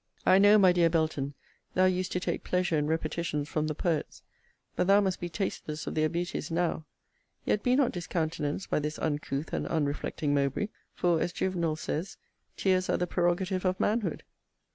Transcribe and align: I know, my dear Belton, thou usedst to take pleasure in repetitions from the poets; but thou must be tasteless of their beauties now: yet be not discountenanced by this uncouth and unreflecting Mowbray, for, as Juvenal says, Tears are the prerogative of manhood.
I 0.25 0.39
know, 0.39 0.57
my 0.57 0.71
dear 0.71 0.89
Belton, 0.89 1.35
thou 1.75 1.85
usedst 1.85 2.09
to 2.13 2.19
take 2.19 2.43
pleasure 2.43 2.75
in 2.75 2.87
repetitions 2.87 3.47
from 3.49 3.67
the 3.67 3.75
poets; 3.75 4.23
but 4.75 4.87
thou 4.87 4.99
must 4.99 5.19
be 5.19 5.29
tasteless 5.29 5.85
of 5.85 5.93
their 5.93 6.09
beauties 6.09 6.49
now: 6.49 6.85
yet 7.45 7.61
be 7.61 7.75
not 7.75 7.91
discountenanced 7.91 8.67
by 8.71 8.79
this 8.79 8.97
uncouth 8.97 9.53
and 9.53 9.67
unreflecting 9.67 10.33
Mowbray, 10.33 10.69
for, 10.95 11.21
as 11.21 11.31
Juvenal 11.31 11.75
says, 11.75 12.17
Tears 12.57 12.89
are 12.89 12.97
the 12.97 13.05
prerogative 13.05 13.63
of 13.63 13.79
manhood. 13.79 14.23